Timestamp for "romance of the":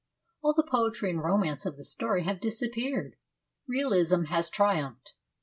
1.23-1.83